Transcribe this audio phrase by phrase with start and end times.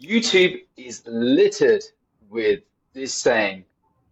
[0.00, 1.82] YouTube is littered
[2.30, 2.60] with
[2.92, 3.64] this saying,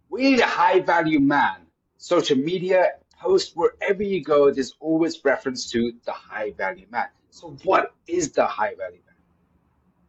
[0.09, 1.61] we need a high value man.
[1.97, 7.07] Social media, post, wherever you go, there's always reference to the high value man.
[7.29, 9.15] So what is the high value man?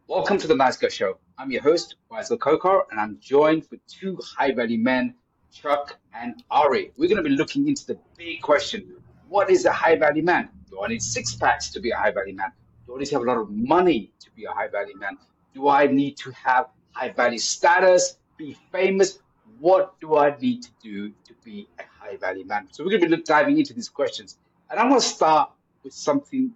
[0.07, 1.17] Welcome to the Guy Show.
[1.37, 5.15] I'm your host, Faisal Kokar, and I'm joined with two high value men,
[5.53, 6.91] Chuck and Ari.
[6.97, 8.95] We're going to be looking into the big question.
[9.29, 10.49] What is a high value man?
[10.69, 12.51] Do I need six packs to be a high value man?
[12.85, 15.17] Do I need to have a lot of money to be a high value man?
[15.59, 19.19] Do I need to have high value status, be famous?
[19.59, 22.69] What do I need to do to be a high value man?
[22.71, 24.37] So we're going to be diving into these questions.
[24.69, 25.51] And I'm going to start
[25.83, 26.51] with something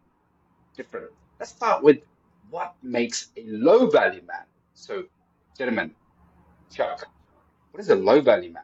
[0.78, 1.12] different.
[1.38, 1.98] Let's start with
[2.50, 4.46] what makes a low value man.
[4.74, 5.04] So,
[5.58, 5.94] gentlemen,
[6.74, 7.06] Chuck,
[7.72, 8.64] what is a low value man?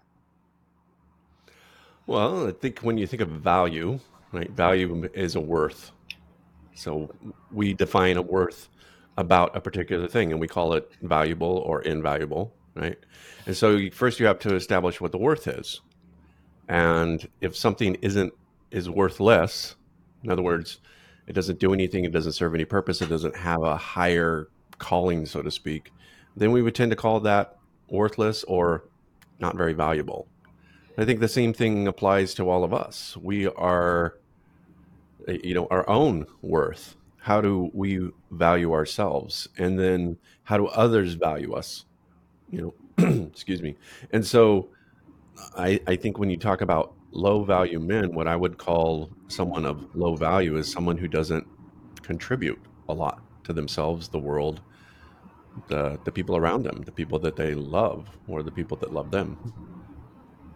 [2.07, 3.99] Well, I think when you think of value,
[4.31, 5.91] right, value is a worth.
[6.75, 7.13] So
[7.51, 8.69] we define a worth
[9.19, 12.97] about a particular thing and we call it valuable or invaluable, right?
[13.45, 15.81] And so first you have to establish what the worth is.
[16.69, 18.33] And if something isn't
[18.71, 19.75] is worth less,
[20.23, 20.79] in other words,
[21.27, 25.25] it doesn't do anything, it doesn't serve any purpose, it doesn't have a higher calling,
[25.25, 25.91] so to speak,
[26.37, 27.57] then we would tend to call that
[27.89, 28.85] worthless or
[29.39, 30.27] not very valuable.
[30.97, 33.17] I think the same thing applies to all of us.
[33.17, 34.17] We are,
[35.27, 36.95] you know, our own worth.
[37.21, 39.47] How do we value ourselves?
[39.57, 41.85] And then how do others value us?
[42.49, 43.75] You know, excuse me.
[44.11, 44.69] And so
[45.57, 49.65] I, I think when you talk about low value men, what I would call someone
[49.65, 51.45] of low value is someone who doesn't
[52.01, 54.61] contribute a lot to themselves, the world,
[55.67, 59.11] the the people around them, the people that they love, or the people that love
[59.11, 59.37] them.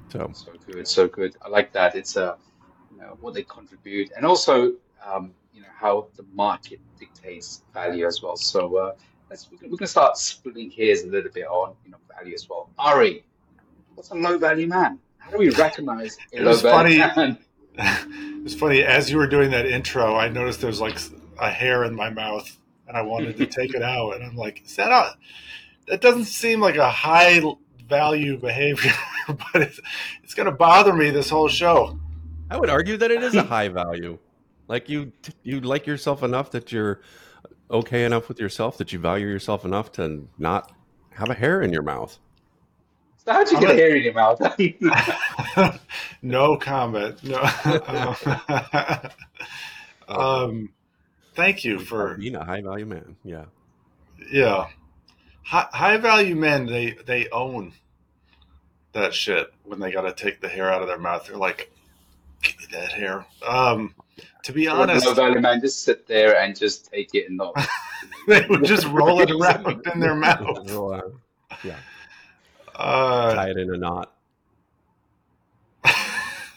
[0.09, 1.35] So so good, so good.
[1.41, 1.95] I like that.
[1.95, 2.37] It's a
[2.91, 4.73] you know what they contribute, and also
[5.05, 5.33] um,
[5.75, 8.35] how the market dictates value as well.
[8.35, 8.95] So uh,
[9.29, 12.49] let's we're going to start splitting hairs a little bit on you know value as
[12.49, 12.69] well.
[12.77, 13.23] Ari,
[13.95, 14.99] what's a low value man?
[15.17, 17.15] How do we recognize a it low value funny.
[17.15, 17.37] man?
[18.43, 20.99] It's funny as you were doing that intro, I noticed there's like
[21.39, 22.57] a hair in my mouth,
[22.89, 25.15] and I wanted to take it out, and I'm like, is that a?
[25.87, 27.39] That doesn't seem like a high
[27.87, 28.91] value behavior,
[29.27, 29.79] but it's,
[30.23, 31.97] it's going to bother me this whole show.
[32.49, 34.19] I would argue that it is a high value.
[34.67, 35.11] Like you,
[35.43, 37.01] you like yourself enough that you're
[37.69, 40.71] okay enough with yourself that you value yourself enough to not
[41.11, 42.17] have a hair in your mouth.
[43.25, 44.41] So how'd you get a hair in your mouth?
[46.21, 47.23] no comment.
[47.23, 47.41] No.
[50.07, 50.69] um,
[51.33, 53.15] thank you for being a high value man.
[53.23, 53.45] Yeah.
[54.31, 54.67] Yeah
[55.43, 57.73] high, high value men they they own
[58.93, 61.25] that shit when they got to take the hair out of their mouth.
[61.25, 61.71] They're like,
[62.41, 63.25] give me that hair.
[63.45, 63.95] Um,
[64.43, 67.55] to be honest, no value man just sit there and just take it and not.
[68.27, 70.67] they would just roll it around in their mouth.
[71.63, 71.77] Yeah.
[72.75, 74.13] Uh, Tie it in a knot.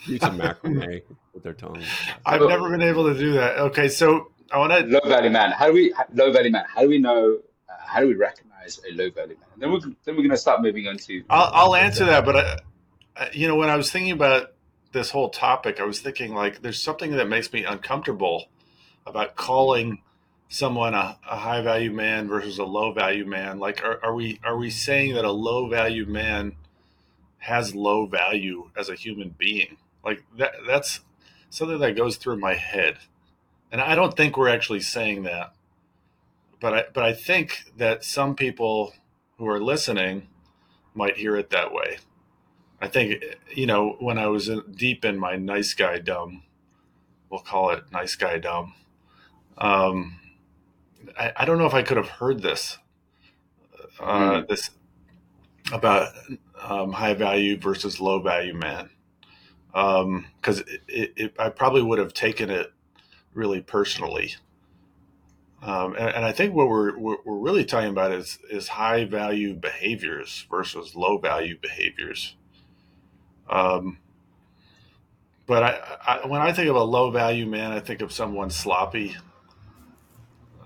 [0.07, 1.03] Use some macrame
[1.35, 1.83] with their tongue.
[2.25, 3.59] I've never been able to do that.
[3.59, 5.53] Okay, so I want to low value man.
[5.53, 6.65] How do we low value man?
[6.73, 7.39] How do we know?
[7.69, 8.47] Uh, how do we recognize?
[8.67, 9.49] a low value man.
[9.55, 11.25] And then we're then we're going to start moving on to.
[11.31, 12.59] I'll, I'll answer that, but I,
[13.17, 14.53] I, you know, when I was thinking about
[14.97, 18.47] this whole topic, I was thinking like, there's something that makes me uncomfortable
[19.07, 20.03] about calling
[20.49, 23.59] someone a, a high value man versus a low value man.
[23.59, 26.55] Like, are, are we are we saying that a low value man
[27.39, 29.77] has low value as a human being?
[30.05, 31.01] Like that that's
[31.51, 32.99] something that goes through my head.
[33.71, 35.53] And I don't think we're actually saying that
[36.61, 38.95] but I but I think that some people
[39.39, 40.29] who are listening
[40.95, 41.99] might hear it that way.
[42.81, 43.23] I think
[43.55, 46.43] you know when I was in, deep in my nice guy dumb,
[47.31, 48.75] we'll call it nice guy dumb.
[49.59, 50.21] Um,
[51.19, 52.79] I, I don't know if I could have heard this
[54.01, 54.49] uh, mm.
[54.49, 54.71] this
[55.73, 56.13] about
[56.61, 58.91] um, high value versus low value man
[59.73, 62.73] because um, it, it, it, I probably would have taken it
[63.35, 64.37] really personally
[65.63, 69.55] um, and, and, I think what we're, we're really talking about is, is high value
[69.55, 72.37] behaviors versus low value behaviors.
[73.49, 73.99] Um,
[75.47, 78.51] but I, I, when I think of a low value man, I think of someone
[78.51, 79.17] sloppy,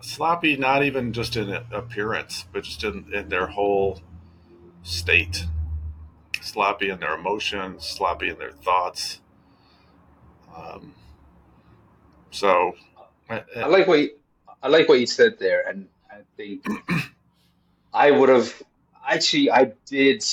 [0.00, 4.00] sloppy, not even just in appearance, but just in, in their whole
[4.82, 5.46] state,
[6.40, 9.20] sloppy in their emotions, sloppy in their thoughts.
[10.56, 10.94] Um,
[12.30, 12.74] so
[13.28, 14.10] I, I like what you,
[14.62, 16.64] I like what you said there, and I think
[17.92, 18.62] I would have
[19.06, 20.24] actually I did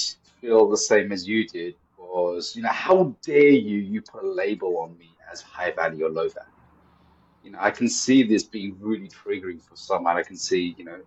[0.41, 1.75] feel the same as you did.
[2.17, 6.05] Was you know how dare you you put a label on me as high value
[6.05, 6.49] or low value?
[7.43, 10.75] You know I can see this being really triggering for some, and I can see
[10.77, 10.99] you know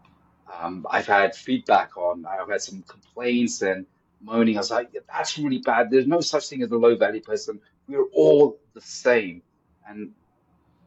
[0.59, 3.87] um, I've had feedback on, I've had some complaints and
[4.21, 4.57] moaning.
[4.57, 5.91] I was like, yeah, that's really bad.
[5.91, 7.61] There's no such thing as a low value person.
[7.89, 9.43] We're all the same.
[9.87, 10.11] And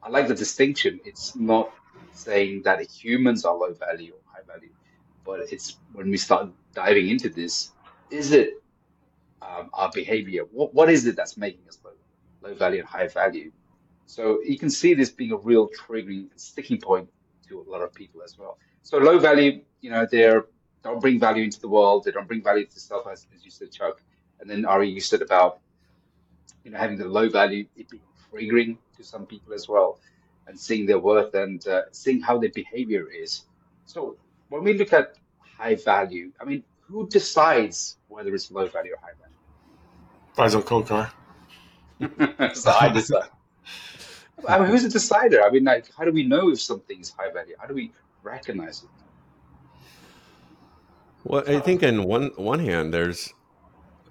[0.02, 1.00] I like the distinction.
[1.06, 1.72] It's not
[2.12, 4.72] saying that humans are low value or high value,
[5.26, 7.72] but it's when we start diving into this,
[8.10, 8.63] is it
[9.44, 10.44] um, our behavior?
[10.52, 11.92] What, what is it that's making us low,
[12.42, 13.52] low value and high value?
[14.06, 17.10] So you can see this being a real triggering sticking point
[17.48, 18.58] to a lot of people as well.
[18.84, 20.46] So low value, you know, they're
[20.84, 22.04] don't bring value into the world.
[22.04, 24.02] They don't bring value to self, as, as you said, Chuck.
[24.40, 25.60] And then Ari, you said about
[26.64, 30.00] you know having the low value, it being triggering to some people as well,
[30.48, 33.44] and seeing their worth and uh, seeing how their behavior is.
[33.86, 34.18] So
[34.50, 38.98] when we look at high value, I mean, who decides whether it's low value or
[38.98, 39.33] high value?
[40.38, 41.12] Faisal Kokar.
[42.56, 43.30] so I decide.
[44.48, 45.44] I mean, who's the decider?
[45.44, 47.56] I mean, like, how do we know if something is high value?
[47.60, 47.92] How do we
[48.24, 48.90] recognize it?
[51.24, 53.34] Well, I think in one one hand, there's,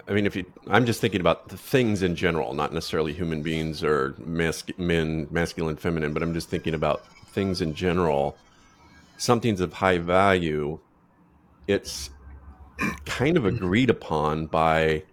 [0.07, 3.43] I mean, if you, I'm just thinking about the things in general, not necessarily human
[3.43, 8.35] beings or mas- men, masculine, feminine, but I'm just thinking about things in general.
[9.17, 10.79] Something's of high value.
[11.67, 12.09] It's
[13.05, 15.03] kind of agreed upon by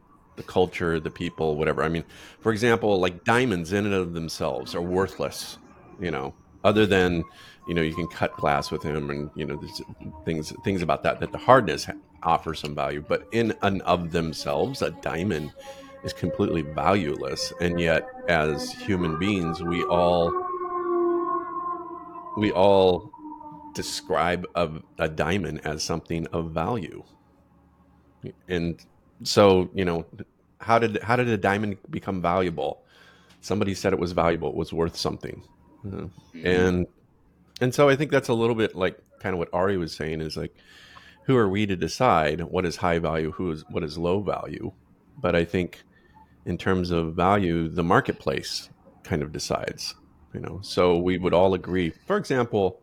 [0.40, 1.82] the culture, the people, whatever.
[1.82, 2.04] I mean,
[2.40, 5.58] for example, like diamonds in and of themselves are worthless,
[6.00, 6.32] you know,
[6.64, 7.22] other than
[7.68, 9.82] you know you can cut glass with them and you know there's
[10.24, 11.86] things things about that that the hardness
[12.22, 13.04] offers some value.
[13.06, 15.52] But in and of themselves a diamond
[16.04, 17.52] is completely valueless.
[17.60, 20.32] And yet as human beings we all
[22.38, 23.10] we all
[23.74, 27.02] describe a, a diamond as something of value.
[28.48, 28.80] And
[29.22, 30.06] so you know
[30.60, 32.82] how did how did a diamond become valuable
[33.40, 35.42] somebody said it was valuable it was worth something
[35.92, 36.06] uh,
[36.44, 36.86] and
[37.60, 40.20] and so I think that's a little bit like kind of what Ari was saying
[40.20, 40.54] is like,
[41.24, 44.72] who are we to decide what is high value, who is what is low value?
[45.20, 45.82] But I think
[46.46, 48.70] in terms of value, the marketplace
[49.02, 49.94] kind of decides,
[50.32, 50.60] you know.
[50.62, 51.90] So we would all agree.
[52.06, 52.80] For example,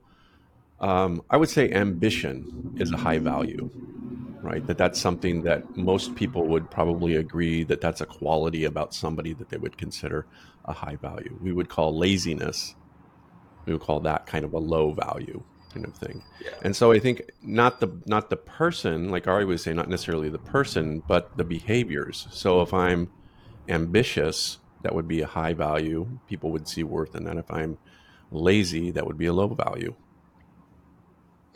[0.79, 3.69] um, I would say ambition is a high value,
[4.47, 4.65] right?
[4.65, 9.33] That that's something that most people would probably agree that that's a quality about somebody
[9.33, 10.25] that they would consider
[10.65, 11.37] a high value.
[11.41, 12.75] We would call laziness
[13.67, 16.23] we would call that kind of a low value kind of thing.
[16.43, 16.51] Yeah.
[16.63, 20.29] And so I think not the not the person, like Ari was saying, not necessarily
[20.29, 22.27] the person, but the behaviors.
[22.31, 23.11] So if I'm
[23.67, 26.07] ambitious, that would be a high value.
[26.27, 27.37] People would see worth in that.
[27.37, 27.77] If I'm
[28.31, 29.93] lazy, that would be a low value.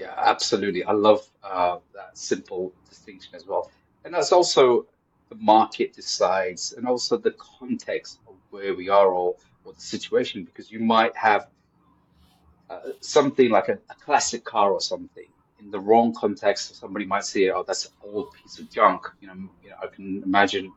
[0.01, 0.83] Yeah, absolutely.
[0.83, 3.69] I love uh, that simple distinction as well.
[4.03, 4.88] And that's also
[5.30, 10.44] the market decides, and also the context of where we are or, or the situation,
[10.44, 11.50] because you might have
[12.71, 15.27] uh, something like a, a, classic car or something
[15.59, 19.27] in the wrong context, somebody might say, "Oh, that's an old piece of junk." You
[19.27, 20.74] know, you know, I can imagine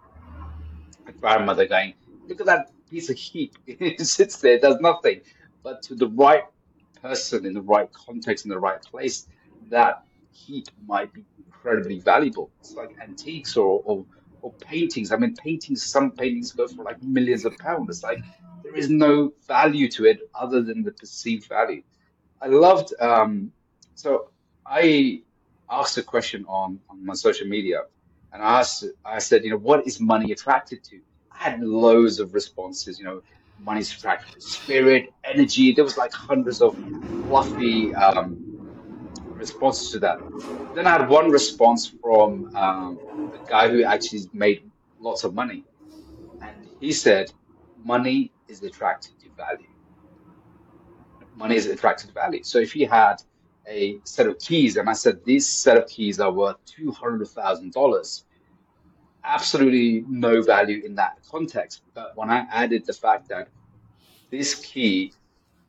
[1.07, 1.95] a grandmother going,
[2.29, 5.23] "Look at that piece of heap; it sits there, does nothing."
[5.63, 6.45] But to the right
[7.05, 9.27] person in the right context in the right place,
[9.71, 9.95] that
[10.33, 12.51] heap might be incredibly valuable.
[12.61, 14.07] It's like antiques or, or
[14.45, 15.11] or paintings.
[15.13, 15.83] I mean, paintings.
[15.97, 17.89] Some paintings go for like millions of pounds.
[17.89, 18.21] It's like
[18.63, 21.83] there is no value to it other than the perceived value.
[22.43, 23.53] I loved, um,
[23.95, 24.29] so
[24.67, 25.23] I
[25.71, 27.81] asked a question on, on my social media
[28.33, 31.01] and I asked, I said, you know, what is money attracted to?
[31.33, 33.23] I had loads of responses, you know,
[33.59, 35.73] money's attracted to spirit, energy.
[35.73, 36.77] There was like hundreds of
[37.25, 38.41] fluffy um,
[39.37, 40.19] responses to that.
[40.75, 43.03] Then I had one response from um,
[43.35, 45.67] a guy who actually made lots of money.
[46.43, 47.33] And he said,
[47.77, 49.69] money is attracted to value.
[51.35, 52.43] Money is attracted to value.
[52.45, 53.17] So if you had
[53.69, 57.29] a set of keys, and I said this set of keys are worth two hundred
[57.29, 58.25] thousand dollars,
[59.25, 61.83] absolutely no value in that context.
[61.95, 63.49] But when I added the fact that
[64.31, 65.13] this key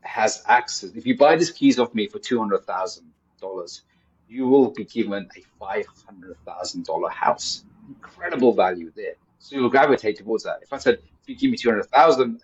[0.01, 3.83] has access, if you buy these keys off me for two hundred thousand dollars,
[4.27, 7.63] you will be given a five hundred thousand dollar house.
[7.87, 9.13] Incredible value there.
[9.39, 10.59] So you'll gravitate towards that.
[10.63, 12.43] If I said, if you give me two hundred thousand,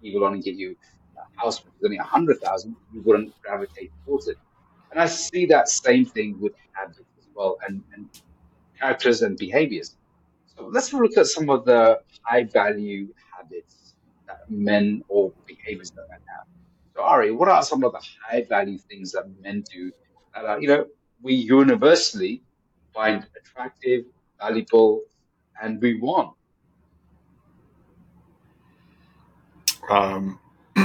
[0.00, 0.76] he will only get you
[1.16, 4.36] a house with only a hundred thousand, you wouldn't gravitate towards it.
[4.90, 8.08] And I see that same thing with habits as well and, and
[8.78, 9.96] characters and behaviors.
[10.68, 13.94] Let's look at some of the high value habits
[14.26, 16.46] that men or behaviors that men have.
[16.94, 19.92] So Ari, what are some of the high value things that men do
[20.34, 20.86] that are, you know,
[21.22, 22.42] we universally
[22.94, 24.04] find attractive,
[24.40, 25.02] valuable,
[25.62, 26.36] and we want?
[29.88, 30.38] Um,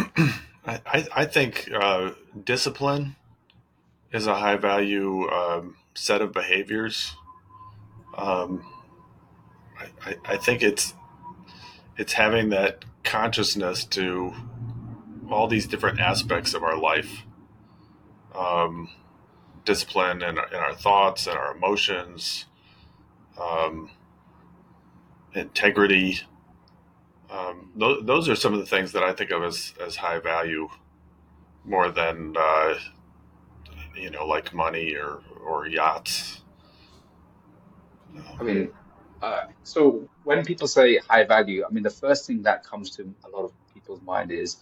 [0.65, 2.11] I, I think uh,
[2.43, 3.15] discipline
[4.11, 7.15] is a high value um, set of behaviors.
[8.17, 8.65] Um,
[10.05, 10.93] I, I, think it's
[11.97, 14.33] it's having that consciousness to
[15.29, 17.23] all these different aspects of our life
[18.33, 18.89] um,
[19.63, 22.45] discipline in, in, our thoughts and our emotions
[23.39, 23.89] um,
[25.33, 26.19] integrity.
[27.29, 30.19] Um, th- those are some of the things that i think of as, as high
[30.19, 30.69] value
[31.65, 32.75] more than uh,
[33.95, 36.41] you know like money or, or yachts.
[38.39, 38.71] I mean,
[39.25, 43.11] uh, so when people say high value, I mean, the first thing that comes to
[43.23, 44.57] a lot of people's mind is,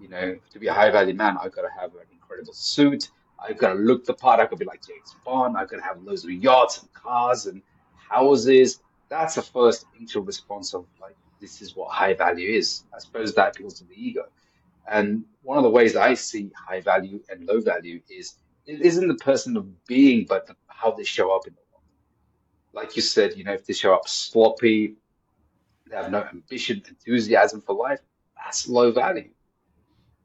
[0.00, 3.10] you know, to be a high value man, I've got to have an incredible suit.
[3.38, 4.40] I've got to look the part.
[4.40, 5.56] I could be like James Bond.
[5.56, 7.62] I've got to have loads of yachts and cars and
[7.94, 8.80] houses.
[9.08, 12.82] That's the first initial response of like, this is what high value is.
[12.92, 14.24] I suppose that appeals to the ego.
[14.90, 18.34] And one of the ways I see high value and low value is
[18.66, 21.60] it isn't the person of being, but the, how they show up in the.
[22.72, 24.96] Like you said, you know, if they show up sloppy,
[25.90, 28.00] they have no ambition, enthusiasm for life,
[28.36, 29.30] that's low value.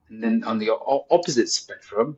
[0.09, 2.17] And then on the o- opposite spectrum,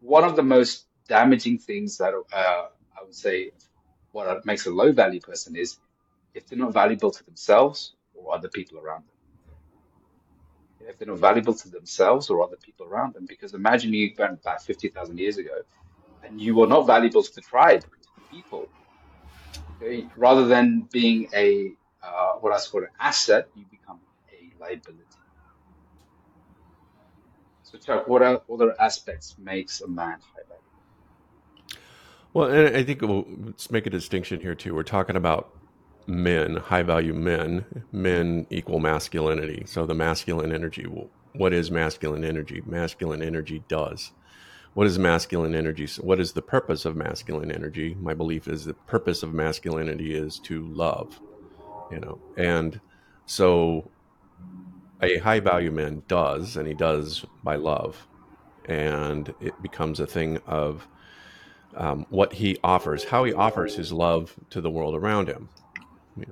[0.00, 2.66] one of the most damaging things that uh,
[2.98, 3.52] I would say
[4.12, 5.78] what makes a low value person is
[6.34, 9.14] if they're not valuable to themselves or other people around them.
[10.88, 14.42] If they're not valuable to themselves or other people around them, because imagine you went
[14.42, 15.58] back 50,000 years ago
[16.22, 18.72] and you were not valuable to the tribe, to the people.
[20.16, 24.00] Rather than being a, uh, what I call an asset, you become
[24.32, 25.04] a liability.
[27.62, 30.62] So, Chuck, what other aspects makes a man high value?
[32.32, 34.74] Well, and I think we'll, let's make a distinction here too.
[34.74, 35.50] We're talking about
[36.06, 37.84] men, high value men.
[37.92, 39.64] Men equal masculinity.
[39.66, 40.86] So the masculine energy.
[41.34, 42.62] What is masculine energy?
[42.64, 44.12] Masculine energy does.
[44.78, 45.88] What is masculine energy?
[45.88, 47.96] So what is the purpose of masculine energy?
[48.00, 51.18] My belief is the purpose of masculinity is to love.
[51.90, 52.80] You know, and
[53.26, 53.90] so
[55.02, 58.06] a high value man does, and he does by love.
[58.66, 60.86] And it becomes a thing of
[61.74, 65.48] um, what he offers, how he offers his love to the world around him.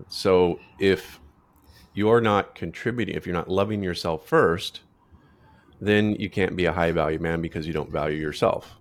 [0.07, 1.19] So if
[1.95, 4.83] you're not contributing, if you're not loving yourself first,
[5.81, 8.77] then you can't be a high value man because you don't value yourself.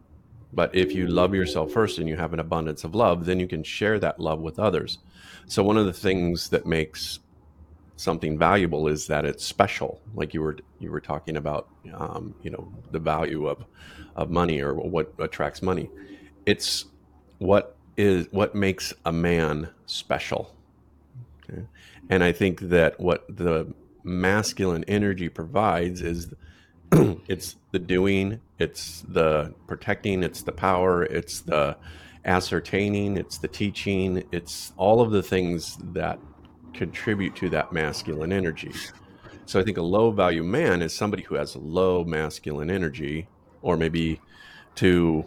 [0.54, 3.48] But if you love yourself first and you have an abundance of love, then you
[3.48, 5.00] can share that love with others.
[5.48, 7.20] So one of the things that makes
[7.98, 12.50] something valuable is that it's special like you were you were talking about um, you
[12.52, 13.64] know the value of
[14.16, 15.90] of money or what attracts money
[16.46, 16.86] it's
[17.38, 20.54] what is what makes a man special
[21.50, 21.64] okay?
[22.10, 23.66] and i think that what the
[24.04, 26.34] masculine energy provides is
[27.28, 31.76] it's the doing it's the protecting it's the power it's the
[32.24, 36.20] ascertaining it's the teaching it's all of the things that
[36.76, 38.72] contribute to that masculine energy.
[39.46, 43.28] So I think a low value man is somebody who has low masculine energy,
[43.62, 44.20] or maybe
[44.76, 45.26] to,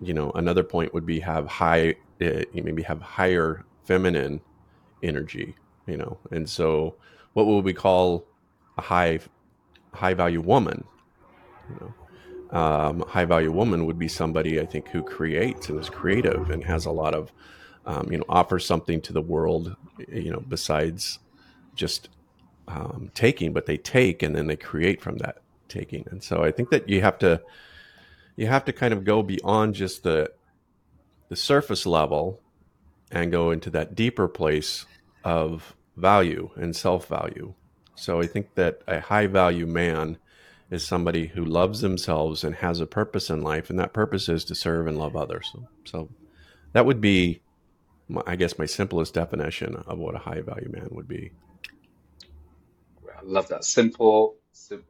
[0.00, 4.40] you know, another point would be have high, uh, maybe have higher feminine
[5.02, 5.54] energy,
[5.86, 6.96] you know, and so
[7.34, 8.26] what would we call
[8.76, 9.20] a high,
[9.98, 10.84] high value woman?
[11.68, 15.90] You know, um, high value woman would be somebody I think who creates and is
[15.90, 17.32] creative and has a lot of
[17.88, 19.74] um, you know, offer something to the world,
[20.08, 21.18] you know, besides
[21.74, 22.10] just
[22.68, 25.38] um, taking, but they take and then they create from that
[25.68, 26.06] taking.
[26.10, 27.40] And so I think that you have to,
[28.36, 30.30] you have to kind of go beyond just the,
[31.30, 32.40] the surface level
[33.10, 34.84] and go into that deeper place
[35.24, 37.54] of value and self value.
[37.98, 40.18] So I think that a high value man
[40.70, 44.44] is somebody who loves themselves and has a purpose in life, and that purpose is
[44.46, 45.50] to serve and love others.
[45.52, 46.08] So, so
[46.72, 47.40] that would be
[48.08, 51.32] my, I guess my simplest definition of what a high value man would be.
[53.04, 54.36] I love that simple,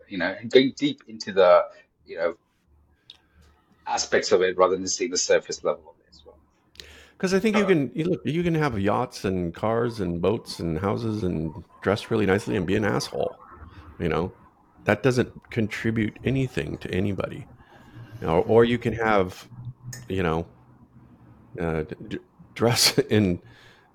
[0.07, 1.65] you know, and going deep into the,
[2.07, 2.35] you know,
[3.87, 6.37] aspects of it rather than seeing the surface level of it as well.
[7.19, 10.23] Because I think you uh, can you look you can have yachts and cars and
[10.23, 13.35] boats and houses and dress really nicely and be an asshole,
[13.99, 14.33] you know,
[14.85, 17.45] that doesn't contribute anything to anybody,
[18.21, 19.49] you know, or you can have,
[20.09, 20.47] you know,
[21.61, 21.83] uh,
[22.55, 23.41] dress in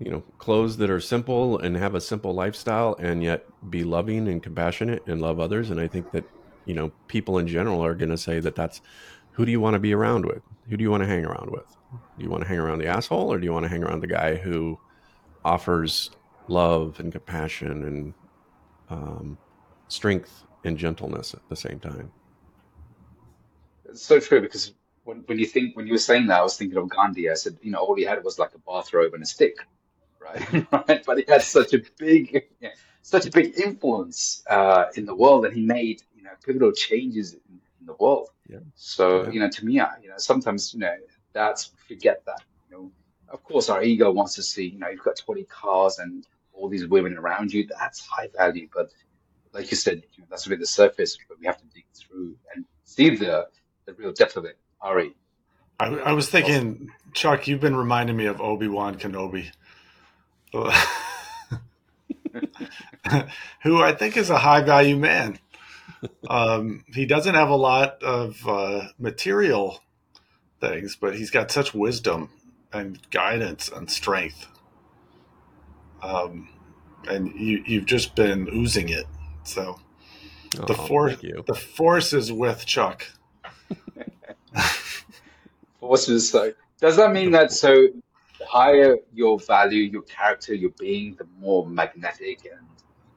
[0.00, 4.28] you know clothes that are simple and have a simple lifestyle and yet be loving
[4.28, 6.24] and compassionate and love others and i think that
[6.64, 8.80] you know people in general are going to say that that's
[9.34, 11.50] who do you want to be around with who do you want to hang around
[11.50, 11.76] with
[12.18, 14.00] do you want to hang around the asshole or do you want to hang around
[14.00, 14.78] the guy who
[15.44, 16.10] offers
[16.48, 18.14] love and compassion and
[18.90, 19.38] um,
[19.88, 22.10] strength and gentleness at the same time
[23.88, 24.72] it's so true because
[25.04, 27.30] when, when you think when you were saying that, I was thinking of Gandhi.
[27.30, 29.56] I said, you know, all he had was like a bathrobe and a stick,
[30.18, 30.66] right?
[30.72, 31.04] right?
[31.04, 32.70] But he had such a big, yeah,
[33.02, 37.34] such a big influence uh, in the world, and he made you know pivotal changes
[37.34, 38.28] in, in the world.
[38.48, 38.58] Yeah.
[38.76, 39.30] So Yeah.
[39.30, 40.94] you know, to me, I, you know, sometimes you know
[41.34, 42.40] that's forget that.
[42.70, 42.92] You know,
[43.28, 46.68] of course, our ego wants to see you know you've got twenty cars and all
[46.70, 47.66] these women around you.
[47.68, 48.88] That's high value, but
[49.52, 51.18] like you said, you know, that's really the surface.
[51.28, 53.48] But we have to dig through and see the
[53.86, 54.56] the real depth of it.
[54.80, 55.14] Ari,
[55.80, 59.50] I, I was thinking, Chuck, you've been reminding me of Obi Wan Kenobi,
[63.62, 65.38] who I think is a high value man.
[66.28, 69.80] Um, he doesn't have a lot of uh, material
[70.60, 72.30] things, but he's got such wisdom
[72.72, 74.46] and guidance and strength.
[76.02, 76.48] Um,
[77.08, 79.06] and you, you've just been oozing it.
[79.44, 79.78] So
[80.66, 81.44] the Oh, force, thank you.
[81.46, 83.06] the force is with Chuck.
[85.80, 86.30] forces.
[86.30, 87.88] So does that mean that so
[88.38, 92.66] the higher your value, your character, your being, the more magnetic and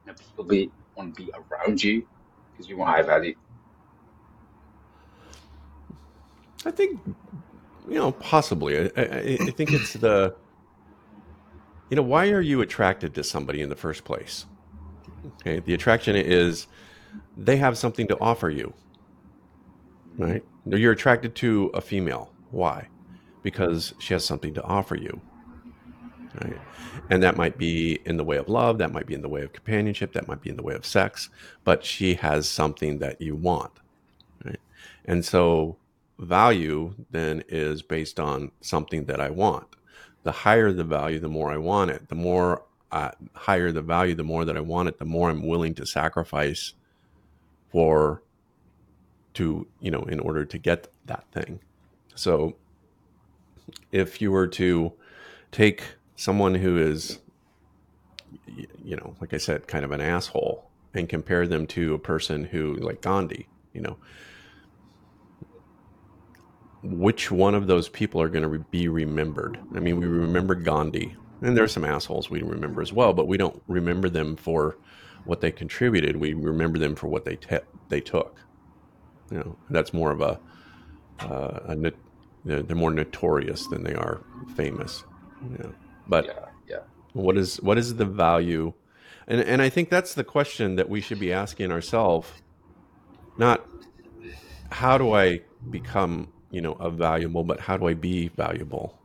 [0.06, 2.06] you know, people be, want to be around you
[2.58, 3.36] because you want high value?
[6.66, 7.00] I think,
[7.88, 8.78] you know, possibly.
[8.78, 10.34] I, I, I think it's the,
[11.88, 14.44] you know, why are you attracted to somebody in the first place?
[15.40, 16.66] Okay, the attraction is
[17.36, 18.74] they have something to offer you,
[20.18, 20.44] right?
[20.66, 22.32] You're attracted to a female.
[22.50, 22.88] Why?
[23.42, 25.20] Because she has something to offer you,
[26.42, 26.58] right?
[27.10, 29.42] And that might be in the way of love, that might be in the way
[29.42, 31.30] of companionship, that might be in the way of sex,
[31.64, 33.72] but she has something that you want,
[34.44, 34.60] right?
[35.04, 35.76] And so
[36.18, 39.66] value then is based on something that I want.
[40.24, 42.08] The higher the value, the more I want it.
[42.08, 45.46] The more uh, higher the value, the more that I want it, the more I'm
[45.46, 46.74] willing to sacrifice
[47.70, 48.22] for
[49.34, 51.60] to you know in order to get that thing.
[52.14, 52.56] So
[53.92, 54.92] if you were to
[55.52, 55.84] take
[56.18, 57.20] someone who is
[58.84, 62.44] you know like I said kind of an asshole and compare them to a person
[62.44, 63.96] who like Gandhi, you know,
[66.82, 69.58] which one of those people are going to be remembered?
[69.74, 73.36] I mean, we remember Gandhi, and there's some assholes we remember as well, but we
[73.36, 74.76] don't remember them for
[75.24, 76.16] what they contributed.
[76.16, 78.40] We remember them for what they te- they took.
[79.30, 80.40] You know, that's more of a,
[81.20, 81.92] uh, a
[82.44, 84.22] they're more notorious than they are
[84.56, 85.04] famous.
[85.42, 85.74] You know,
[86.08, 86.80] but Yeah, yeah.
[87.12, 88.74] what is what is the value?
[89.26, 92.28] And and I think that's the question that we should be asking ourselves.
[93.38, 93.66] Not
[94.72, 98.98] how do I become you know a valuable, but how do I be valuable?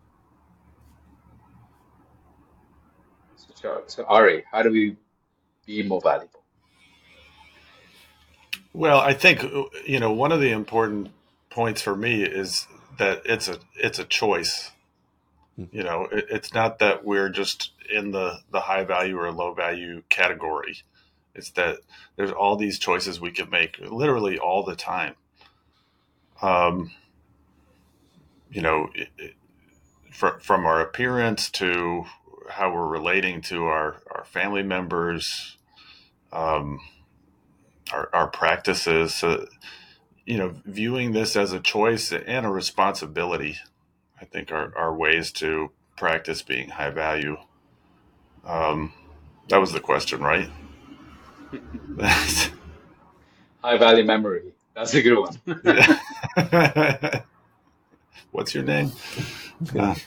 [3.35, 4.97] So, so, so Ari, how do we
[5.65, 6.43] be more valuable?
[8.73, 9.43] Well, I think
[9.85, 11.11] you know one of the important
[11.49, 12.67] points for me is
[12.99, 14.71] that it's a it's a choice.
[15.57, 19.53] You know, it, it's not that we're just in the the high value or low
[19.53, 20.77] value category.
[21.35, 21.79] It's that
[22.15, 25.15] there's all these choices we can make, literally all the time.
[26.41, 26.91] Um,
[28.51, 28.89] you know,
[30.11, 32.05] from from our appearance to
[32.49, 35.57] how we're relating to our our family members.
[36.31, 36.79] Um,
[37.91, 39.45] our, our practices, uh,
[40.25, 43.57] you know, viewing this as a choice and a responsibility,
[44.23, 47.35] I think are, are ways to practice being high value.
[48.45, 48.93] Um,
[49.49, 50.49] that was the question, right?
[53.61, 54.53] High value memory.
[54.73, 55.35] That's a good one.
[58.31, 58.93] What's your name?
[59.77, 59.95] Uh,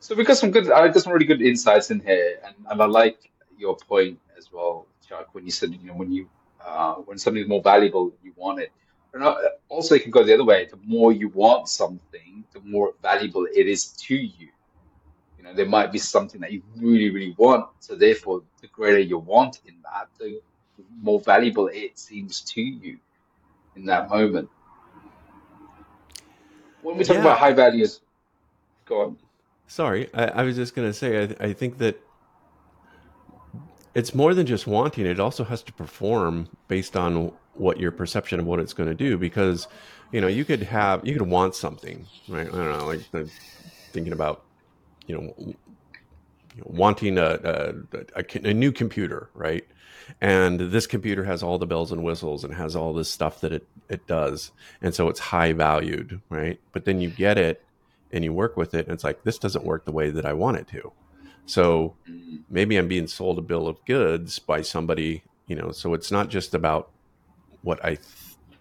[0.00, 2.80] So we got some good, I got some really good insights in here, and, and
[2.80, 6.30] I like your point as well, Chuck, when you said, you know, when you,
[6.64, 8.72] uh, when something's more valuable, you want it.
[9.12, 9.22] And
[9.68, 10.66] also, it can go the other way.
[10.70, 12.27] The more you want something,
[12.62, 14.48] the more valuable it is to you.
[15.36, 17.66] You know, there might be something that you really, really want.
[17.80, 20.40] So therefore, the greater your want in that, the
[21.00, 22.98] more valuable it seems to you
[23.76, 24.48] in that moment.
[26.82, 27.22] When we talk Yeah.
[27.22, 28.00] about high values,
[28.84, 29.18] go on.
[29.66, 32.00] Sorry, I, I was just going to say, I, I think that
[33.94, 35.06] it's more than just wanting.
[35.06, 38.94] It also has to perform based on what your perception of what it's going to
[38.94, 39.18] do.
[39.18, 39.68] Because,
[40.12, 42.48] you know, you could have, you could want something, right?
[42.48, 43.28] I don't know, like
[43.92, 44.44] thinking about,
[45.06, 45.54] you know,
[46.64, 47.74] wanting a,
[48.14, 49.64] a, a, new computer, right?
[50.20, 53.52] And this computer has all the bells and whistles and has all this stuff that
[53.52, 54.50] it, it does.
[54.80, 56.58] And so it's high valued, right?
[56.72, 57.64] But then you get it
[58.10, 60.32] and you work with it and it's like this doesn't work the way that I
[60.32, 60.92] want it to.
[61.46, 61.94] So
[62.50, 66.28] maybe I'm being sold a bill of goods by somebody, you know, so it's not
[66.28, 66.90] just about
[67.62, 67.98] what I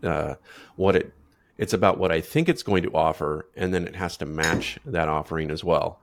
[0.03, 0.35] uh,
[0.75, 1.13] what it
[1.57, 4.77] It's about what I think it's going to offer, and then it has to match
[4.85, 5.99] that offering as well.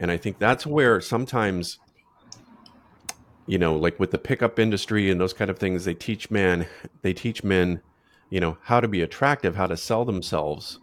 [0.00, 1.78] And I think that's where sometimes,
[3.46, 6.66] you know, like with the pickup industry and those kind of things, they teach men,
[7.02, 7.82] they teach men,
[8.30, 10.78] you know, how to be attractive, how to sell themselves,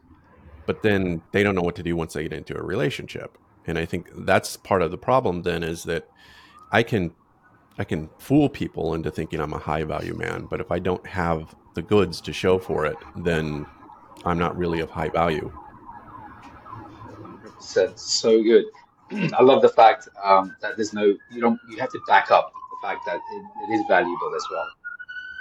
[0.66, 3.38] but then they don't know what to do once they get into a relationship.
[3.68, 5.44] And I think that's part of the problem.
[5.44, 6.10] Then is that
[6.72, 7.14] I can
[7.78, 11.06] I can fool people into thinking I'm a high value man, but if I don't
[11.06, 13.66] have the goods to show for it, then
[14.24, 15.52] I'm not really of high value.
[17.62, 18.00] 100%.
[18.00, 18.66] So good.
[19.34, 22.54] I love the fact um, that there's no, you don't, you have to back up
[22.72, 24.68] the fact that it, it is valuable as well.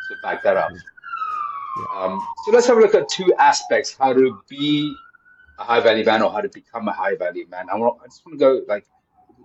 [0.09, 0.73] So back that up.
[1.97, 4.95] Um, so let's have a look at two aspects: how to be
[5.59, 7.67] a high value man or how to become a high value man.
[7.71, 8.87] I, want, I just want to go like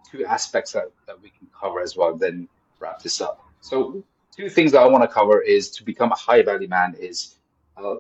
[0.09, 2.15] two aspects that, that we can cover as well.
[2.15, 2.47] Then
[2.79, 3.45] wrap this up.
[3.61, 4.03] So
[4.35, 7.35] two things that I want to cover is to become a high value man is
[7.77, 7.95] uh,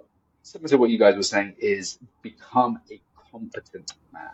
[0.49, 2.99] similar to what you guys were saying is become a
[3.31, 4.31] competent man.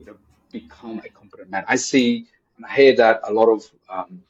[0.00, 0.16] You know,
[0.50, 1.64] become a competent man.
[1.68, 4.22] I see and I hear that a lot of um,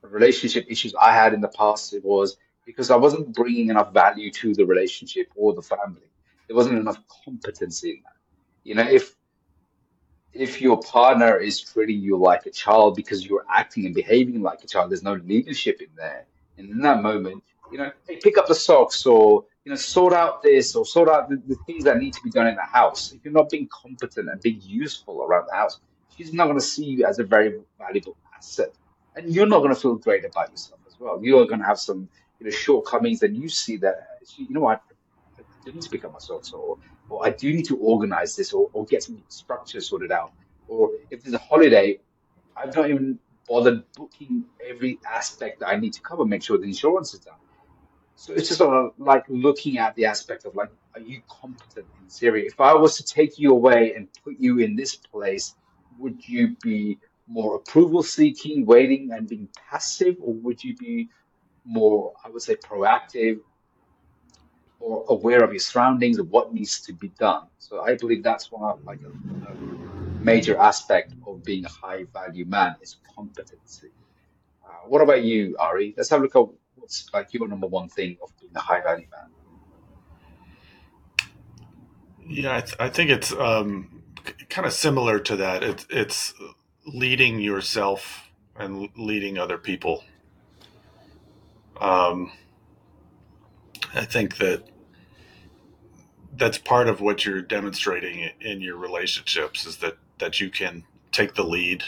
[0.00, 1.92] relationship issues I had in the past.
[1.92, 6.08] It was because I wasn't bringing enough value to the relationship or the family.
[6.46, 8.16] There wasn't enough competency in that.
[8.64, 9.14] You know, if
[10.32, 14.64] if your partner is treating you like a child because you're acting and behaving like
[14.64, 16.24] a child, there's no leadership in there.
[16.56, 20.12] And in that moment, you know, hey, pick up the socks or, you know, sort
[20.12, 22.62] out this or sort out the, the things that need to be done in the
[22.62, 23.12] house.
[23.12, 25.80] If you're not being competent and being useful around the house,
[26.16, 28.74] she's not going to see you as a very valuable asset.
[29.14, 31.20] And you're not going to feel great about yourself as well.
[31.22, 32.08] You're going to have some,
[32.40, 34.82] you know, shortcomings and you see that, you know what,
[35.38, 36.78] I didn't pick up my socks or
[37.12, 40.32] or I do need to organize this or, or get some structure sorted out.
[40.66, 41.98] Or if there's a holiday,
[42.56, 46.64] I've not even bothered booking every aspect that I need to cover, make sure the
[46.64, 47.34] insurance is done.
[48.14, 51.86] So it's just sort of like looking at the aspect of like, are you competent
[52.00, 52.46] in theory?
[52.46, 55.54] If I was to take you away and put you in this place,
[55.98, 61.08] would you be more approval seeking, waiting and being passive, or would you be
[61.64, 63.40] more, I would say, proactive,
[64.82, 67.46] or aware of your surroundings of what needs to be done.
[67.58, 69.54] So I believe that's one of like a, a
[70.20, 73.90] major aspect of being a high value man is competency.
[74.64, 75.94] Uh, what about you, Ari?
[75.96, 78.82] Let's have a look at what's like your number one thing of being a high
[78.82, 79.30] value man.
[82.28, 84.02] Yeah, I, th- I think it's um,
[84.48, 85.62] kind of similar to that.
[85.62, 86.34] It's it's
[86.86, 90.04] leading yourself and leading other people.
[91.80, 92.32] Um,
[93.94, 94.64] I think that
[96.36, 101.34] that's part of what you're demonstrating in your relationships is that that you can take
[101.34, 101.82] the lead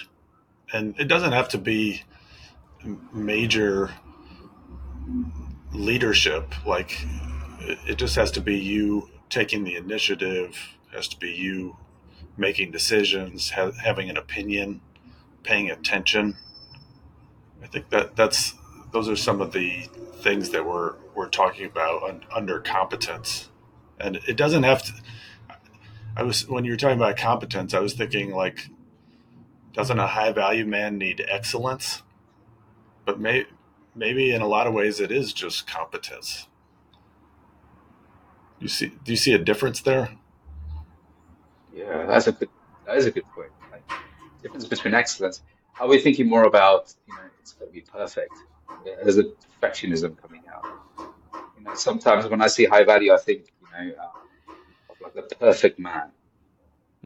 [0.72, 2.02] and it doesn't have to be
[3.12, 3.90] major
[5.73, 7.07] leadership like
[7.61, 11.77] it just has to be you taking the initiative has to be you
[12.37, 14.81] making decisions ha- having an opinion
[15.43, 16.37] paying attention.
[17.62, 18.55] I think that that's
[18.93, 23.51] those are some of the things that we're we're talking about un, under competence.
[23.99, 24.93] And it doesn't have to
[26.17, 28.69] i was when you were talking about competence i was thinking like
[29.75, 32.03] doesn't a high value man need excellence?
[33.05, 33.47] But may,
[33.94, 36.46] maybe in a lot of ways it is just competence
[38.59, 40.09] you see do you see a difference there
[41.74, 42.48] yeah that's a good
[42.87, 43.83] that is a good point like,
[44.42, 45.42] difference between excellence
[45.80, 48.33] are we thinking more about you know it's going to be perfect
[48.85, 49.24] there's a
[49.62, 50.64] perfectionism coming out
[51.57, 54.07] you know sometimes when i see high value i think you know, uh,
[54.90, 56.11] of like the perfect man.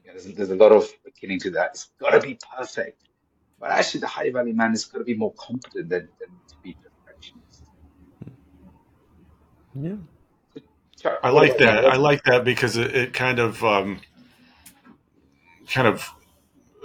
[0.05, 1.71] There's, there's a lot of akin to that.
[1.73, 3.03] It's got to be perfect.
[3.61, 6.55] But actually, the high value man is going to be more competent than, than to
[6.63, 7.65] be perfectionist.
[9.75, 9.97] Yeah.
[11.23, 11.85] I like that.
[11.87, 14.01] I like that because it, it kind of um,
[15.69, 16.11] kind of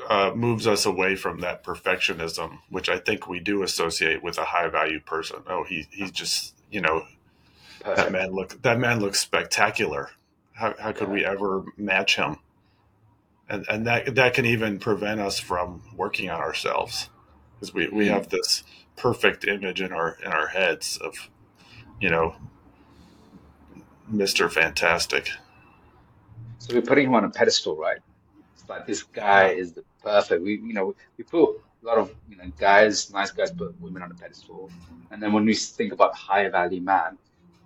[0.07, 4.45] uh, moves us away from that perfectionism, which I think we do associate with a
[4.45, 5.39] high value person.
[5.47, 7.03] Oh, he he's just you know
[7.83, 7.97] Perfect.
[7.97, 10.11] That man look that man looks spectacular.
[10.53, 11.13] How, how could yeah.
[11.13, 12.37] we ever match him?
[13.53, 17.11] And and that that can even prevent us from working on ourselves
[17.53, 18.15] because we, we mm-hmm.
[18.15, 18.63] have this
[18.95, 21.29] perfect image in our in our heads of
[22.01, 22.35] you know
[24.11, 24.51] Mr.
[24.51, 25.29] Fantastic.
[26.57, 27.99] So we're putting him on a pedestal, right?
[28.55, 30.41] It's like this guy is the perfect.
[30.41, 34.01] We you know we put a lot of you know guys, nice guys, put women
[34.01, 34.71] on a pedestal,
[35.11, 37.19] and then when we think about high value man,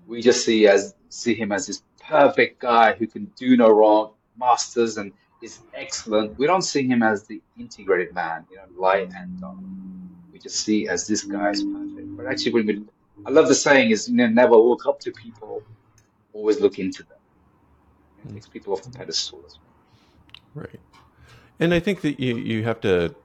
[0.05, 4.11] we just see as see him as this perfect guy who can do no wrong,
[4.37, 6.37] masters and is excellent.
[6.37, 9.57] We don't see him as the integrated man, you know, light and dark.
[10.31, 12.17] We just see as this guy is perfect.
[12.17, 12.85] But actually, when we,
[13.25, 15.63] I love the saying is, you know, never look up to people
[16.33, 17.17] always look into them.
[18.29, 20.65] It takes people off the pedestal as well.
[20.65, 20.79] Right.
[21.59, 23.15] And I think that you, you have to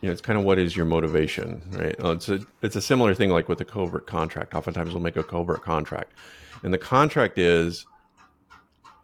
[0.00, 1.96] you know, it's kind of what is your motivation, right?
[1.98, 4.54] It's a it's a similar thing like with a covert contract.
[4.54, 6.12] Oftentimes we'll make a covert contract,
[6.62, 7.86] and the contract is,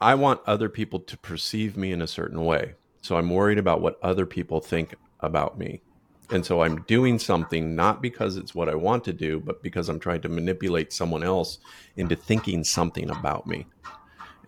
[0.03, 2.75] I want other people to perceive me in a certain way.
[3.01, 5.83] So I'm worried about what other people think about me,
[6.31, 9.89] and so I'm doing something not because it's what I want to do, but because
[9.89, 11.59] I'm trying to manipulate someone else
[11.95, 13.67] into thinking something about me.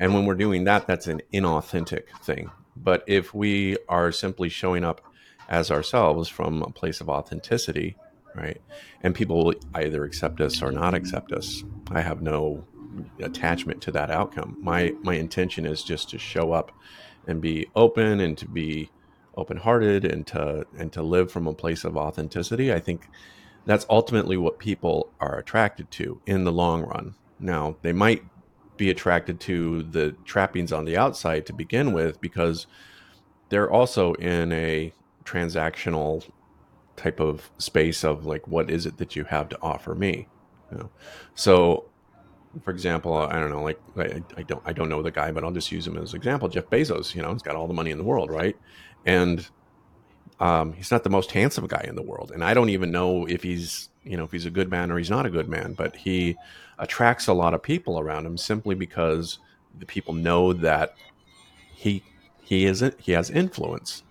[0.00, 2.50] And when we're doing that, that's an inauthentic thing.
[2.76, 5.02] But if we are simply showing up
[5.48, 7.96] as ourselves from a place of authenticity,
[8.34, 8.60] right?
[9.02, 11.62] And people will either accept us or not accept us.
[11.90, 12.64] I have no
[13.20, 14.56] attachment to that outcome.
[14.60, 16.72] My my intention is just to show up
[17.26, 18.90] and be open and to be
[19.36, 22.72] open-hearted and to and to live from a place of authenticity.
[22.72, 23.08] I think
[23.66, 27.14] that's ultimately what people are attracted to in the long run.
[27.38, 28.22] Now, they might
[28.76, 32.66] be attracted to the trappings on the outside to begin with because
[33.48, 34.92] they're also in a
[35.24, 36.28] transactional
[36.96, 40.28] type of space of like what is it that you have to offer me
[40.70, 40.90] you know?
[41.34, 41.84] so
[42.62, 45.44] for example i don't know like I, I, don't i don't know the guy but
[45.44, 47.74] i'll just use him as an example jeff bezos you know he's got all the
[47.74, 48.56] money in the world right
[49.06, 49.48] and
[50.40, 53.24] um, he's not the most handsome guy in the world and i don't even know
[53.26, 55.74] if he's you know if he's a good man or he's not a good man
[55.74, 56.36] but he
[56.78, 59.38] attracts a lot of people around him simply because
[59.78, 60.94] the people know that
[61.74, 62.02] he
[62.42, 64.02] he isn't he has influence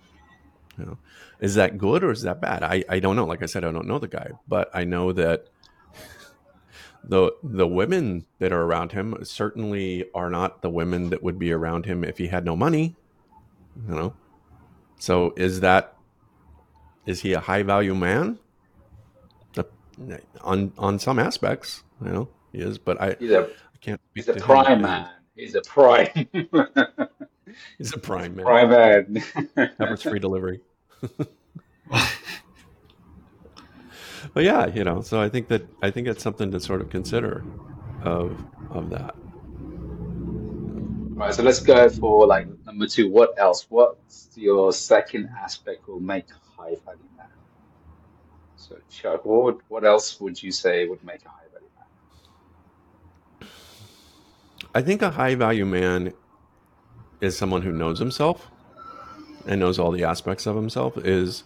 [0.78, 0.98] you know,
[1.40, 2.62] is that good or is that bad?
[2.62, 3.24] I, I don't know.
[3.24, 5.48] Like I said, I don't know the guy, but I know that
[7.08, 11.52] the the women that are around him certainly are not the women that would be
[11.52, 12.96] around him if he had no money.
[13.88, 14.14] You know,
[14.98, 15.96] so is that
[17.06, 18.38] is he a high value man?
[20.42, 22.78] on on some aspects, you know, he is.
[22.78, 24.00] But I, he's a, I can't.
[24.14, 24.82] He's a prime him.
[24.82, 25.08] man.
[25.34, 26.28] He's a prime.
[27.78, 28.44] He's a prime man.
[28.44, 29.22] Prime man.
[29.54, 30.60] That free delivery.
[34.34, 36.90] but yeah, you know, so I think that I think it's something to sort of
[36.90, 37.44] consider
[38.02, 39.14] of of that.
[41.14, 43.08] All right, so let's go for like number two.
[43.08, 43.66] What else?
[43.68, 47.28] What's your second aspect will make a high value man?
[48.56, 51.68] So Chuck, what would, what else would you say would make a high value
[53.40, 53.48] man?
[54.74, 56.12] I think a high value man
[57.20, 58.50] is someone who knows himself
[59.46, 61.44] and knows all the aspects of himself, is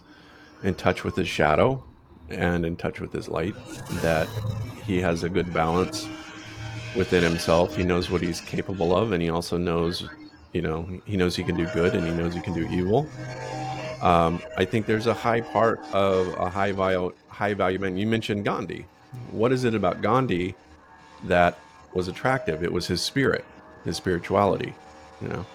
[0.63, 1.83] in touch with his shadow
[2.31, 3.55] and in touch with his light,
[4.01, 4.27] that
[4.85, 6.07] he has a good balance
[6.95, 7.75] within himself.
[7.75, 10.07] He knows what he's capable of, and he also knows,
[10.53, 13.07] you know, he knows he can do good and he knows he can do evil.
[14.01, 17.97] Um, I think there's a high part of a high value, high value man.
[17.97, 18.85] You mentioned Gandhi.
[19.31, 20.55] What is it about Gandhi
[21.25, 21.59] that
[21.93, 22.63] was attractive?
[22.63, 23.43] It was his spirit,
[23.83, 24.73] his spirituality.
[25.21, 25.45] You know,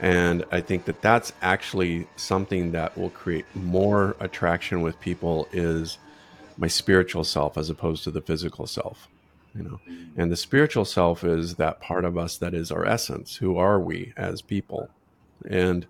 [0.00, 5.98] and I think that that's actually something that will create more attraction with people is
[6.60, 9.08] my spiritual self as opposed to the physical self.
[9.56, 9.80] You know,
[10.16, 13.34] and the spiritual self is that part of us that is our essence.
[13.34, 14.88] Who are we as people?
[15.48, 15.86] And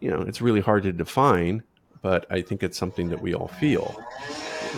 [0.00, 1.62] you know, it's really hard to define,
[2.02, 3.96] but I think it's something that we all feel.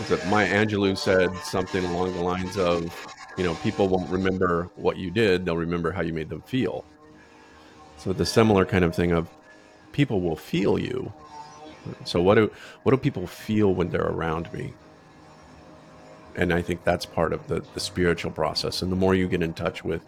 [0.07, 2.95] That Maya Angelou said something along the lines of,
[3.37, 6.85] you know, people won't remember what you did; they'll remember how you made them feel.
[7.97, 9.27] So the similar kind of thing of
[9.91, 11.11] people will feel you.
[12.05, 12.49] So what do
[12.83, 14.73] what do people feel when they're around me?
[16.35, 18.81] And I think that's part of the, the spiritual process.
[18.81, 20.05] And the more you get in touch with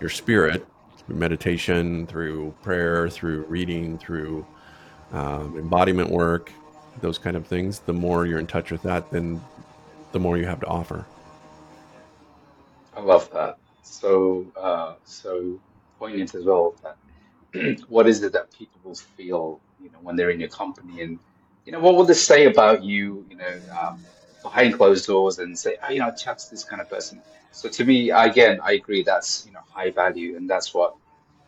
[0.00, 0.66] your spirit
[0.98, 4.46] through meditation, through prayer, through reading, through
[5.12, 6.52] um, embodiment work,
[7.00, 9.40] those kind of things, the more you're in touch with that, then
[10.12, 11.06] the more you have to offer.
[12.96, 13.58] I love that.
[13.82, 15.58] So, uh, so
[15.98, 16.74] poignant as well.
[16.82, 21.02] That what is it that people will feel, you know, when they're in your company,
[21.02, 21.18] and
[21.64, 24.04] you know, what will they say about you, you know, um,
[24.42, 27.22] behind closed doors, and say, oh, you know, Chuck's this kind of person.
[27.50, 29.02] So to me, again, I agree.
[29.04, 30.94] That's you know high value, and that's what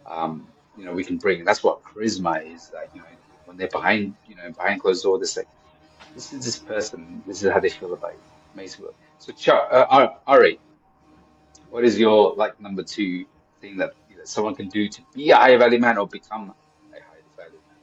[0.06, 1.44] um, you know we can bring.
[1.44, 2.70] That's what charisma is.
[2.70, 3.08] That you know,
[3.44, 5.48] when they're behind, you know, behind closed doors, they say,
[6.14, 7.22] "This is this person.
[7.26, 8.22] This is how they feel about you."
[8.54, 8.86] Amazing.
[9.18, 10.60] So, Chuck, uh, Ari,
[11.68, 13.26] what is your like number two
[13.60, 16.96] thing that that someone can do to be a high value man or become a
[16.96, 17.78] high value man?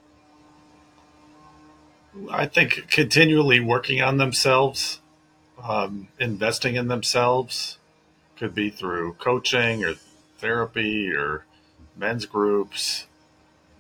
[2.32, 5.00] I think continually working on themselves,
[5.64, 7.78] um, investing in themselves,
[8.38, 9.96] could be through coaching or
[10.38, 11.46] therapy or
[11.96, 13.06] men's groups.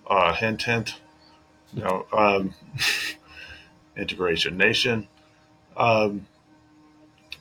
[0.08, 0.96] Uh, hint, hint.
[1.74, 2.56] You know, um,
[3.98, 5.08] Integration Nation.
[5.78, 6.28] Um,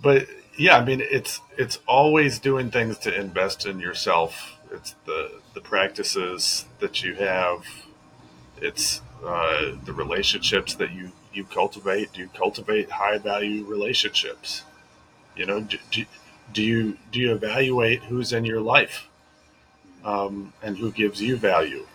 [0.02, 0.26] but
[0.58, 4.58] yeah, I mean, it's it's always doing things to invest in yourself.
[4.70, 7.64] It's the the practices that you have.
[8.62, 12.12] It's uh, the relationships that you you cultivate.
[12.12, 14.62] Do you cultivate high value relationships?
[15.36, 16.04] You know, do, do,
[16.52, 19.08] do you do you evaluate who's in your life
[20.04, 21.86] um, and who gives you value,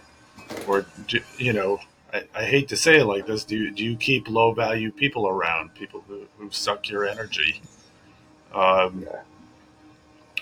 [0.67, 1.79] or do, you know,
[2.13, 3.43] I, I, hate to say it like this.
[3.43, 5.73] Do you, do you keep low value people around?
[5.73, 7.61] People who, who suck your energy.
[8.53, 9.21] Um, yeah.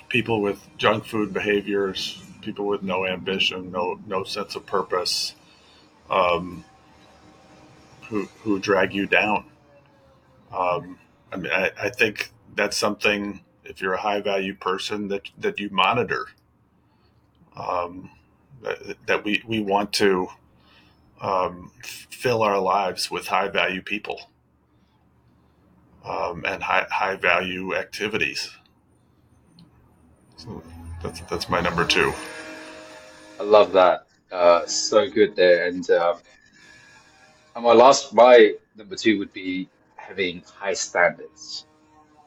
[0.09, 5.35] People with junk food behaviors, people with no ambition, no no sense of purpose,
[6.09, 6.65] um,
[8.09, 9.45] who who drag you down.
[10.53, 10.99] Um,
[11.31, 13.41] I mean, I, I think that's something.
[13.63, 16.27] If you're a high value person, that that you monitor.
[17.55, 18.11] Um,
[18.61, 20.27] that, that we we want to
[21.21, 24.29] um, fill our lives with high value people
[26.05, 28.51] um, and high, high value activities.
[30.37, 30.63] So
[31.03, 32.13] that's, that's my number two.
[33.39, 34.07] I love that.
[34.31, 35.67] Uh, so good there.
[35.67, 36.15] And, uh,
[37.55, 41.65] and my last, my number two would be having high standards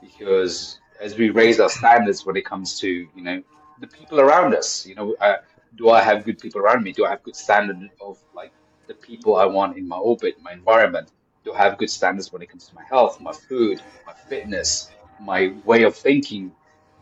[0.01, 3.43] because as we raise our standards when it comes to, you know,
[3.81, 5.37] the people around us, you know, uh,
[5.77, 6.93] do I have good people around me?
[6.93, 8.53] Do I have good standard of like
[8.87, 11.11] the people I want in my orbit, my environment?
[11.45, 14.91] Do I have good standards when it comes to my health, my food, my fitness,
[15.21, 16.53] my way of thinking?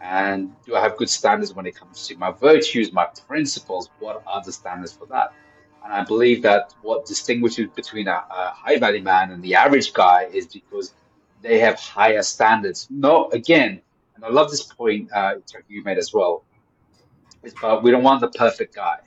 [0.03, 3.89] And do I have good standards when it comes to my virtues, my principles?
[4.01, 5.33] What are the standards for that?
[5.85, 9.93] And I believe that what distinguishes between a, a high value man and the average
[9.93, 10.93] guy is because
[11.41, 12.89] they have higher standards.
[12.91, 13.81] No, again,
[14.17, 15.35] and I love this point uh,
[15.69, 16.45] you made as well.
[17.45, 18.99] Is about we don't want the perfect guy.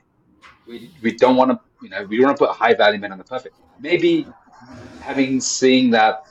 [0.67, 3.11] We, we don't want to you know, we don't want to put high value man
[3.11, 3.55] on the perfect.
[3.79, 4.25] Maybe
[5.01, 6.23] having seen that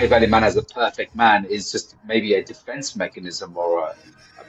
[0.00, 3.94] value man as a perfect man is just maybe a defense mechanism or a,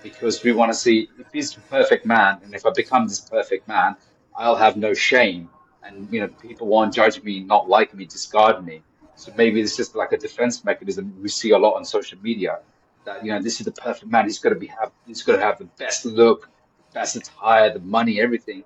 [0.01, 3.19] because we want to see if he's a perfect man and if I become this
[3.19, 3.95] perfect man,
[4.35, 5.49] I'll have no shame
[5.83, 8.83] and you know people won't judge me, not like me, discard me.
[9.15, 12.59] So maybe it's just like a defense mechanism we see a lot on social media.
[13.05, 14.25] That you know this is the perfect man.
[14.25, 16.49] He's got to be have he's got to have the best look,
[16.93, 18.63] best attire, the money, everything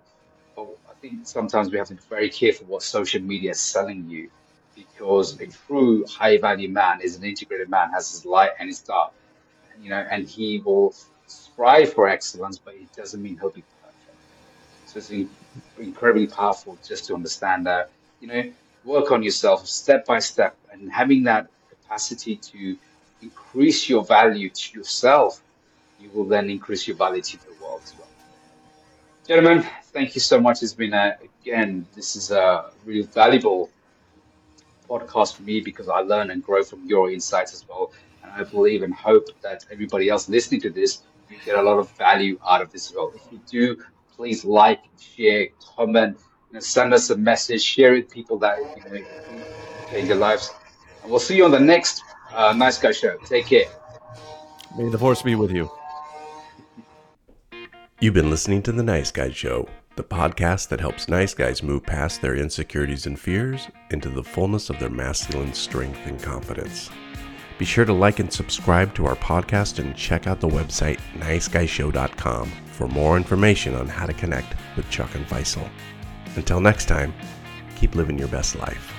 [0.56, 4.10] But I think sometimes we have to be very careful what social media is selling
[4.10, 4.30] you
[4.78, 8.80] because a true high value man is an integrated man, has his light and his
[8.80, 9.12] dark,
[9.82, 10.94] you know, and he will
[11.28, 14.18] strive for excellence, but it doesn't mean he'll be perfect.
[14.86, 15.30] So it's
[15.80, 17.90] incredibly powerful just to understand that,
[18.22, 18.44] you know,
[18.86, 22.78] work on yourself step by step and having that capacity to
[23.22, 25.42] increase your value to yourself,
[26.00, 28.08] you will then increase your value to the world as well.
[29.28, 30.64] Gentlemen, thank you so much.
[30.64, 33.70] It's been a, again, this is a really valuable
[34.90, 37.92] podcast for me because I learn and grow from your insights as well.
[38.24, 41.78] And I believe and hope that everybody else listening to this, you get a lot
[41.78, 43.12] of value out of this as well.
[43.16, 43.84] If you do,
[44.16, 46.18] please like, share, comment,
[46.50, 49.06] you know, send us a message, share it with people that you know
[49.92, 50.52] change your lives.
[51.04, 53.18] And we'll see you on the next uh, Nice Guy Show.
[53.26, 53.66] Take care.
[54.78, 55.70] May the force be with you.
[58.00, 61.84] You've been listening to The Nice Guy Show, the podcast that helps nice guys move
[61.84, 66.90] past their insecurities and fears into the fullness of their masculine strength and confidence.
[67.58, 72.52] Be sure to like and subscribe to our podcast and check out the website niceguyshow.com
[72.68, 75.68] for more information on how to connect with Chuck and Faisal.
[76.36, 77.14] Until next time,
[77.76, 78.97] keep living your best life.